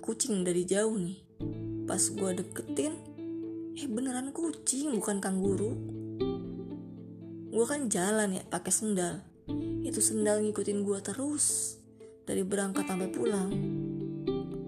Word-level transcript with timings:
kucing 0.00 0.42
dari 0.42 0.66
jauh 0.68 0.96
nih. 0.96 1.18
Pas 1.88 2.00
gue 2.00 2.30
deketin 2.36 2.94
eh 3.78 3.86
beneran 3.88 4.34
kucing 4.34 4.92
bukan 4.98 5.22
kanguru 5.22 6.00
gue 7.50 7.66
kan 7.66 7.90
jalan 7.90 8.38
ya 8.38 8.42
pakai 8.46 8.70
sendal. 8.70 9.26
Itu 9.82 9.98
sendal 9.98 10.40
ngikutin 10.46 10.86
gue 10.86 10.98
terus 11.02 11.76
dari 12.22 12.46
berangkat 12.46 12.86
sampai 12.86 13.10
pulang. 13.10 13.50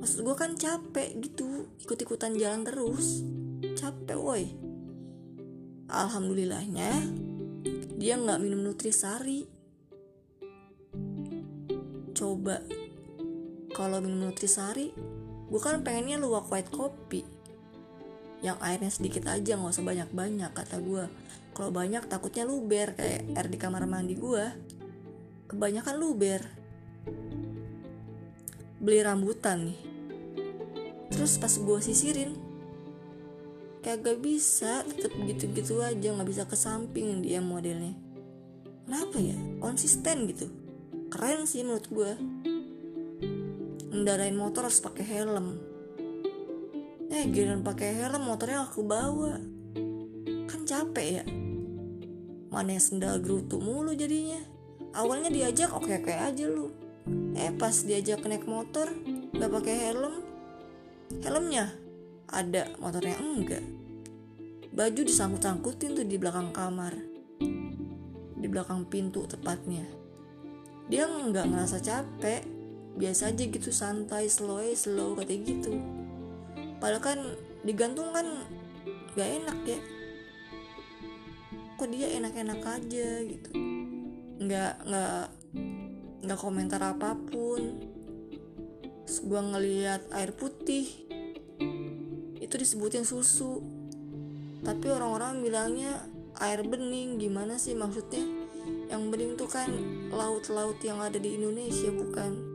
Maksud 0.02 0.26
gue 0.26 0.34
kan 0.34 0.58
capek 0.58 1.14
gitu 1.22 1.70
ikut-ikutan 1.79 2.34
jalan 2.34 2.66
terus. 2.66 3.22
Capek 3.79 4.18
woi. 4.18 4.50
Alhamdulillahnya 5.86 6.90
dia 8.02 8.18
nggak 8.18 8.42
minum 8.42 8.66
nutrisari. 8.66 9.46
Coba 12.13 12.58
kalau 13.72 14.04
minum 14.04 14.29
nutrisari 14.29 14.93
kan 15.61 15.85
pengennya 15.85 16.17
luwak 16.17 16.49
white 16.49 16.72
kopi. 16.72 17.25
Yang 18.40 18.58
airnya 18.64 18.90
sedikit 18.90 19.29
aja 19.29 19.61
nggak 19.61 19.72
usah 19.72 19.85
banyak-banyak 19.85 20.50
kata 20.57 20.80
gue 20.80 21.04
kalau 21.53 21.68
banyak 21.68 22.08
takutnya 22.08 22.49
luber 22.49 22.96
kayak 22.96 23.29
air 23.36 23.49
di 23.53 23.58
kamar 23.61 23.85
mandi 23.85 24.16
gue 24.16 24.44
kebanyakan 25.53 25.96
luber. 26.00 26.40
Beli 28.80 29.00
rambutan 29.04 29.68
nih. 29.68 29.80
Terus 31.13 31.36
pas 31.36 31.52
gue 31.52 31.79
sisirin 31.85 32.33
kagak 33.84 34.22
bisa 34.22 34.86
tetep 34.89 35.12
gitu-gitu 35.27 35.83
aja 35.83 36.14
nggak 36.14 36.28
bisa 36.30 36.42
ke 36.48 36.56
samping 36.56 37.20
dia 37.20 37.44
modelnya. 37.44 37.92
Kenapa 38.89 39.20
ya? 39.20 39.36
Konsisten 39.61 40.25
gitu. 40.33 40.48
Keren 41.12 41.44
sih 41.44 41.61
menurut 41.61 41.86
gue 41.92 42.12
ngendarain 44.03 44.34
motor 44.34 44.67
harus 44.67 44.83
pakai 44.83 45.06
helm. 45.06 45.62
Eh 47.06 47.22
giliran 47.31 47.62
pakai 47.62 48.03
helm 48.03 48.27
motornya 48.27 48.67
aku 48.67 48.83
bawa. 48.83 49.39
Kan 50.50 50.67
capek 50.67 51.22
ya. 51.22 51.25
Mana 52.50 52.75
yang 52.75 52.83
sendal 52.83 53.23
gerutu 53.23 53.62
mulu 53.62 53.95
jadinya. 53.95 54.42
Awalnya 54.98 55.30
diajak 55.30 55.70
oke 55.70 56.03
oke 56.03 56.11
aja 56.11 56.50
lu. 56.50 56.75
Eh 57.39 57.55
pas 57.55 57.70
diajak 57.70 58.27
naik 58.27 58.42
motor 58.42 58.91
nggak 59.39 59.50
pakai 59.55 59.75
helm. 59.86 60.19
Helmnya? 61.23 61.70
Ada 62.27 62.75
motornya 62.83 63.23
enggak. 63.23 63.62
Baju 64.75 65.00
disangkut-sangkutin 65.06 65.95
tuh 65.95 66.06
di 66.11 66.19
belakang 66.19 66.50
kamar. 66.50 66.98
Di 68.34 68.50
belakang 68.50 68.83
pintu 68.83 69.30
tepatnya. 69.30 69.86
Dia 70.91 71.06
nggak 71.06 71.47
ngerasa 71.55 71.78
capek 71.78 72.61
biasa 72.92 73.32
aja 73.32 73.44
gitu 73.48 73.72
santai 73.72 74.28
slow 74.28 74.60
slow 74.76 75.16
kayak 75.16 75.48
gitu. 75.48 75.80
Padahal 76.76 77.02
kan 77.02 77.18
digantung 77.62 78.12
kan 78.12 78.26
gak 79.16 79.30
enak 79.42 79.58
ya. 79.64 79.80
Kok 81.78 81.88
dia 81.90 82.08
enak-enak 82.20 82.60
aja 82.62 83.08
gitu. 83.26 83.50
Nggak 84.42 84.74
nggak 84.86 85.24
nggak 86.26 86.38
komentar 86.38 86.80
apa 86.82 87.16
pun. 87.16 87.80
Terus 89.06 89.18
gue 89.24 89.40
ngeliat 89.40 90.02
air 90.14 90.30
putih 90.34 90.86
itu 92.38 92.54
disebutin 92.54 93.06
susu. 93.06 93.62
Tapi 94.62 94.86
orang-orang 94.94 95.42
bilangnya 95.42 96.06
air 96.38 96.62
bening 96.62 97.18
gimana 97.18 97.58
sih 97.58 97.74
maksudnya? 97.74 98.22
Yang 98.90 99.02
bening 99.10 99.32
tuh 99.34 99.50
kan 99.50 99.70
laut-laut 100.14 100.78
yang 100.86 101.02
ada 101.02 101.18
di 101.18 101.34
Indonesia 101.34 101.90
bukan 101.90 102.52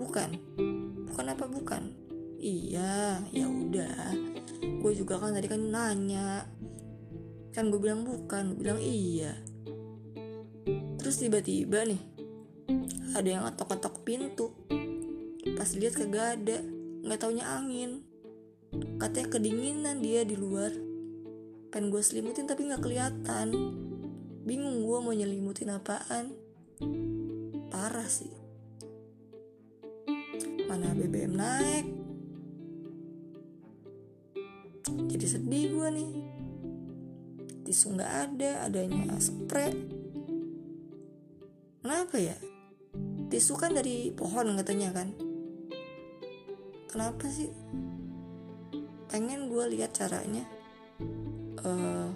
bukan. 0.00 0.30
Bukan 1.12 1.26
apa 1.28 1.44
bukan. 1.44 1.92
Iya 2.40 3.20
ya 3.36 3.46
udah. 3.46 4.16
Gue 4.80 4.96
juga 4.96 5.20
kan 5.20 5.36
tadi 5.36 5.44
kan 5.44 5.60
nanya. 5.60 6.48
Kan 7.52 7.68
gue 7.68 7.76
bilang 7.76 8.08
bukan 8.08 8.56
gue 8.56 8.64
bilang 8.64 8.80
iya. 8.80 9.36
Terus 10.96 11.20
tiba-tiba 11.20 11.84
nih 11.84 12.00
ada 13.12 13.28
yang 13.28 13.44
ngetok-ngetok 13.44 13.94
pintu. 14.08 14.56
Pas 15.52 15.68
lihat 15.76 16.00
kagak 16.00 16.40
ada. 16.40 16.64
Nggak 17.04 17.20
taunya 17.20 17.44
angin. 17.44 18.00
Katanya 18.96 19.28
kedinginan 19.36 20.00
dia 20.00 20.24
di 20.24 20.40
luar. 20.40 20.72
Kan 21.68 21.92
gue 21.92 22.00
selimutin 22.00 22.48
tapi 22.48 22.72
nggak 22.72 22.80
kelihatan. 22.80 23.52
Bingung 24.48 24.80
gue 24.80 24.98
mau 25.04 25.12
nyelimutin 25.12 25.76
apaan. 25.76 26.32
Parah 27.68 28.08
sih 28.08 28.39
mana 30.70 30.94
BBM 30.94 31.34
naik? 31.34 31.86
Jadi 35.10 35.26
sedih 35.26 35.66
gue 35.74 35.88
nih. 35.98 36.10
Tisu 37.66 37.98
nggak 37.98 38.12
ada 38.30 38.70
adanya 38.70 39.18
spray. 39.18 39.74
Kenapa 41.82 42.22
ya? 42.22 42.38
Tisu 43.26 43.58
kan 43.58 43.74
dari 43.74 44.14
pohon 44.14 44.54
katanya 44.62 44.94
kan. 44.94 45.10
Kenapa 46.86 47.26
sih? 47.26 47.50
Pengen 49.10 49.50
gue 49.50 49.74
lihat 49.74 49.90
caranya 49.98 50.46
uh, 51.66 52.14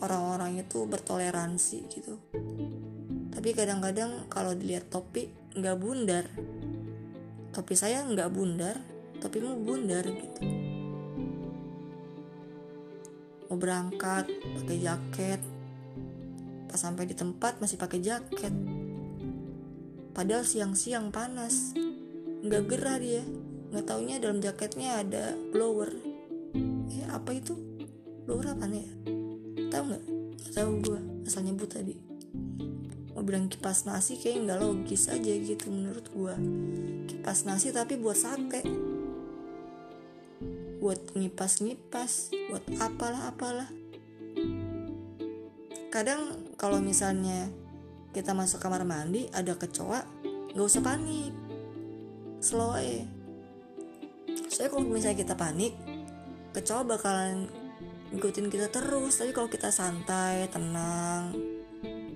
orang-orang 0.00 0.64
itu 0.64 0.88
bertoleransi 0.88 1.78
gitu. 1.92 2.16
Tapi 3.28 3.48
kadang-kadang 3.52 4.24
kalau 4.32 4.56
dilihat 4.56 4.88
topi 4.88 5.28
nggak 5.52 5.76
bundar 5.76 6.24
topi 7.50 7.74
saya 7.74 8.06
nggak 8.06 8.30
bundar 8.30 8.78
topimu 9.20 9.60
bundar 9.60 10.06
gitu. 10.08 10.40
Mau 13.50 13.58
berangkat 13.58 14.30
pakai 14.62 14.78
jaket. 14.80 15.40
Pas 16.70 16.78
sampai 16.78 17.04
di 17.10 17.14
tempat 17.18 17.58
masih 17.58 17.76
pakai 17.76 18.00
jaket. 18.00 18.54
Padahal 20.16 20.46
siang-siang 20.46 21.12
panas. 21.12 21.74
Nggak 22.40 22.62
gerah 22.70 22.96
dia. 23.02 23.22
Nggak 23.74 23.84
taunya 23.86 24.16
dalam 24.22 24.38
jaketnya 24.40 25.02
ada 25.02 25.34
blower. 25.52 25.90
Eh 26.88 27.04
apa 27.10 27.30
itu? 27.36 27.58
Blower 28.24 28.56
apa 28.56 28.64
nih 28.70 28.80
ya? 28.86 28.92
Tahu 29.68 29.82
nggak? 29.84 30.04
Tahu 30.54 30.70
gue 30.82 31.00
asal 31.30 31.46
nyebut 31.46 31.70
tadi 31.70 31.94
mau 33.20 33.28
bilang 33.28 33.52
kipas 33.52 33.84
nasi 33.84 34.16
kayak 34.16 34.48
nggak 34.48 34.64
logis 34.64 35.12
aja 35.12 35.28
gitu 35.28 35.68
menurut 35.68 36.08
gue 36.08 36.34
kipas 37.04 37.44
nasi 37.44 37.68
tapi 37.68 38.00
buat 38.00 38.16
sate. 38.16 38.64
Buat 40.80 41.12
ngipas-ngipas 41.12 42.32
buat 42.48 42.64
apalah 42.80 43.28
apalah. 43.28 43.68
Kadang 45.92 46.48
kalau 46.56 46.80
misalnya 46.80 47.52
kita 48.16 48.32
masuk 48.32 48.56
kamar 48.56 48.88
mandi 48.88 49.28
ada 49.36 49.52
kecoa 49.52 50.00
nggak 50.56 50.64
usah 50.64 50.80
panik. 50.80 51.36
Slow 52.40 52.72
aja. 52.72 53.04
Soalnya 54.48 54.70
kalau 54.72 54.88
misalnya 54.88 55.20
kita 55.20 55.36
panik 55.36 55.76
kecoa 56.56 56.88
bakalan 56.88 57.52
ngikutin 58.16 58.48
kita 58.48 58.72
terus. 58.72 59.20
Tapi 59.20 59.36
kalau 59.36 59.52
kita 59.52 59.68
santai 59.68 60.48
tenang 60.48 61.59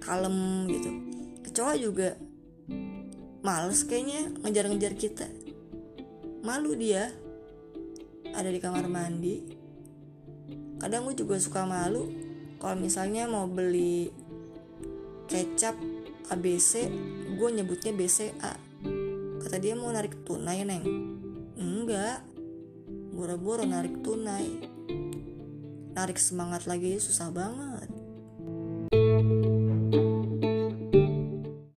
kalem 0.02 0.68
gitu. 0.70 0.90
Kecoa 1.44 1.74
juga 1.78 2.18
males 3.44 3.84
kayaknya 3.84 4.32
ngejar-ngejar 4.42 4.94
kita. 4.96 5.26
Malu 6.40 6.74
dia. 6.74 7.12
Ada 8.34 8.50
di 8.50 8.58
kamar 8.58 8.90
mandi. 8.90 9.36
Kadang 10.82 11.06
gue 11.06 11.14
juga 11.14 11.38
suka 11.38 11.62
malu 11.62 12.10
kalau 12.58 12.74
misalnya 12.80 13.30
mau 13.30 13.46
beli 13.46 14.10
kecap 15.30 15.78
ABC 16.34 16.90
gue 17.34 17.48
nyebutnya 17.52 17.92
BCA 17.94 18.52
kata 19.44 19.56
dia 19.60 19.78
mau 19.78 19.92
narik 19.92 20.26
tunai 20.26 20.66
neng. 20.66 20.82
Enggak. 21.54 22.26
Boro-boro 23.14 23.62
narik 23.62 24.02
tunai. 24.02 24.66
Narik 25.94 26.18
semangat 26.18 26.66
lagi 26.66 26.98
susah 26.98 27.30
banget 27.30 27.93